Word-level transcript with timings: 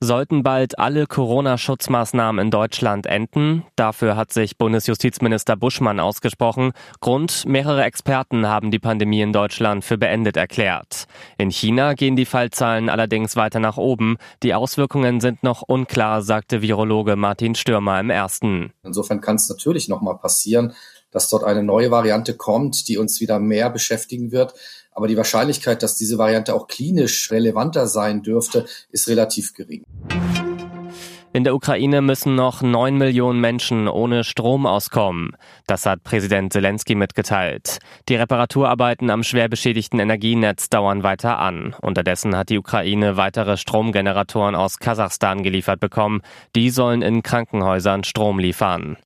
Sollten 0.00 0.42
bald 0.42 0.78
alle 0.78 1.06
Corona-Schutzmaßnahmen 1.06 2.44
in 2.44 2.50
Deutschland 2.50 3.06
enden? 3.06 3.64
Dafür 3.76 4.16
hat 4.16 4.32
sich 4.32 4.58
Bundesjustizminister 4.58 5.56
Buschmann 5.56 6.00
ausgesprochen. 6.00 6.72
Grund, 7.00 7.44
mehrere 7.46 7.84
Experten 7.84 8.46
haben 8.46 8.70
die 8.70 8.78
Pandemie 8.78 9.20
in 9.20 9.32
Deutschland 9.32 9.84
für 9.84 9.98
beendet 9.98 10.36
erklärt. 10.36 11.06
In 11.38 11.50
China 11.50 11.94
gehen 11.94 12.16
die 12.16 12.26
Fallzahlen 12.26 12.88
allerdings 12.88 13.36
weiter 13.36 13.60
nach 13.60 13.76
oben. 13.76 14.16
Die 14.42 14.54
Auswirkungen 14.54 15.20
sind 15.20 15.42
noch 15.42 15.62
unklar, 15.62 16.22
sagte 16.22 16.62
Virologe 16.62 17.16
Martin 17.16 17.54
Stürmer 17.54 18.00
im 18.00 18.10
ersten. 18.10 18.72
Insofern 18.82 19.20
kann 19.20 19.36
es 19.36 19.48
natürlich 19.48 19.88
noch 19.88 20.00
mal 20.00 20.14
passieren, 20.14 20.74
dass 21.16 21.30
dort 21.30 21.44
eine 21.44 21.62
neue 21.62 21.90
Variante 21.90 22.34
kommt, 22.34 22.88
die 22.88 22.98
uns 22.98 23.22
wieder 23.22 23.38
mehr 23.38 23.70
beschäftigen 23.70 24.32
wird. 24.32 24.52
Aber 24.92 25.08
die 25.08 25.16
Wahrscheinlichkeit, 25.16 25.82
dass 25.82 25.96
diese 25.96 26.18
Variante 26.18 26.54
auch 26.54 26.68
klinisch 26.68 27.30
relevanter 27.30 27.86
sein 27.86 28.22
dürfte, 28.22 28.66
ist 28.90 29.08
relativ 29.08 29.54
gering. 29.54 29.82
In 31.32 31.44
der 31.44 31.54
Ukraine 31.54 32.02
müssen 32.02 32.34
noch 32.34 32.60
neun 32.60 32.98
Millionen 32.98 33.40
Menschen 33.40 33.88
ohne 33.88 34.24
Strom 34.24 34.66
auskommen. 34.66 35.36
Das 35.66 35.86
hat 35.86 36.02
Präsident 36.02 36.52
Zelensky 36.52 36.94
mitgeteilt. 36.94 37.78
Die 38.10 38.16
Reparaturarbeiten 38.16 39.08
am 39.08 39.22
schwer 39.22 39.48
beschädigten 39.48 40.00
Energienetz 40.00 40.68
dauern 40.68 41.02
weiter 41.02 41.38
an. 41.38 41.74
Unterdessen 41.80 42.36
hat 42.36 42.50
die 42.50 42.58
Ukraine 42.58 43.16
weitere 43.16 43.56
Stromgeneratoren 43.56 44.54
aus 44.54 44.78
Kasachstan 44.78 45.42
geliefert 45.42 45.80
bekommen. 45.80 46.20
Die 46.54 46.68
sollen 46.68 47.00
in 47.00 47.22
Krankenhäusern 47.22 48.04
Strom 48.04 48.38
liefern. 48.38 48.98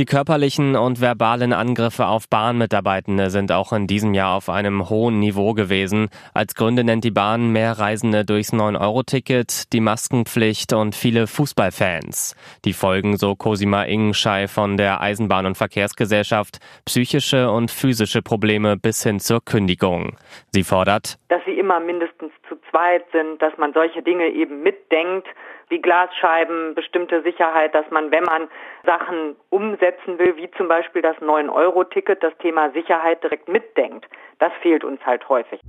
Die 0.00 0.06
körperlichen 0.06 0.76
und 0.76 1.02
verbalen 1.02 1.52
Angriffe 1.52 2.06
auf 2.06 2.26
Bahnmitarbeitende 2.26 3.28
sind 3.28 3.52
auch 3.52 3.70
in 3.74 3.86
diesem 3.86 4.14
Jahr 4.14 4.34
auf 4.34 4.48
einem 4.48 4.88
hohen 4.88 5.18
Niveau 5.18 5.52
gewesen. 5.52 6.08
Als 6.32 6.54
Gründe 6.54 6.84
nennt 6.84 7.04
die 7.04 7.10
Bahn 7.10 7.52
mehr 7.52 7.72
Reisende 7.72 8.24
durchs 8.24 8.54
9-Euro-Ticket, 8.54 9.70
die 9.74 9.80
Maskenpflicht 9.80 10.72
und 10.72 10.94
viele 10.94 11.26
Fußballfans. 11.26 12.34
Die 12.64 12.72
Folgen, 12.72 13.18
so 13.18 13.34
Cosima 13.34 13.82
Ingenschei 13.82 14.48
von 14.48 14.78
der 14.78 15.02
Eisenbahn- 15.02 15.44
und 15.44 15.58
Verkehrsgesellschaft, 15.58 16.60
psychische 16.86 17.50
und 17.50 17.70
physische 17.70 18.22
Probleme 18.22 18.78
bis 18.78 19.02
hin 19.02 19.20
zur 19.20 19.44
Kündigung. 19.44 20.16
Sie 20.52 20.64
fordert, 20.64 21.18
dass 21.28 21.42
sie 21.44 21.58
immer 21.58 21.78
mindestens 21.78 22.32
zu 22.48 22.56
zweit 22.70 23.04
sind, 23.12 23.42
dass 23.42 23.52
man 23.58 23.74
solche 23.74 24.02
Dinge 24.02 24.28
eben 24.30 24.62
mitdenkt, 24.62 25.28
wie 25.70 25.80
Glasscheiben, 25.80 26.74
bestimmte 26.74 27.22
Sicherheit, 27.22 27.74
dass 27.74 27.88
man, 27.90 28.10
wenn 28.10 28.24
man 28.24 28.48
Sachen 28.84 29.36
umsetzen 29.48 30.18
will, 30.18 30.36
wie 30.36 30.50
zum 30.56 30.68
Beispiel 30.68 31.00
das 31.00 31.16
9-Euro-Ticket, 31.18 32.22
das 32.22 32.36
Thema 32.38 32.70
Sicherheit 32.72 33.22
direkt 33.22 33.48
mitdenkt. 33.48 34.06
Das 34.38 34.52
fehlt 34.60 34.84
uns 34.84 35.00
halt 35.06 35.28
häufig. 35.28 35.60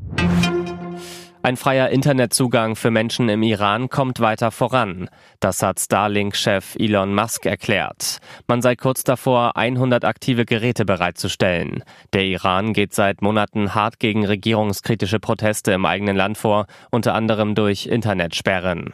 Ein 1.43 1.57
freier 1.57 1.89
Internetzugang 1.89 2.75
für 2.75 2.91
Menschen 2.91 3.27
im 3.27 3.41
Iran 3.41 3.89
kommt 3.89 4.19
weiter 4.19 4.51
voran. 4.51 5.09
Das 5.39 5.63
hat 5.63 5.79
Starlink-Chef 5.79 6.75
Elon 6.77 7.15
Musk 7.15 7.47
erklärt. 7.47 8.19
Man 8.47 8.61
sei 8.61 8.75
kurz 8.75 9.03
davor, 9.03 9.57
100 9.57 10.05
aktive 10.05 10.45
Geräte 10.45 10.85
bereitzustellen. 10.85 11.83
Der 12.13 12.25
Iran 12.25 12.73
geht 12.73 12.93
seit 12.93 13.23
Monaten 13.23 13.73
hart 13.73 13.99
gegen 13.99 14.23
regierungskritische 14.23 15.19
Proteste 15.19 15.71
im 15.71 15.85
eigenen 15.85 16.15
Land 16.15 16.37
vor, 16.37 16.67
unter 16.91 17.15
anderem 17.15 17.55
durch 17.55 17.87
Internetsperren. 17.87 18.93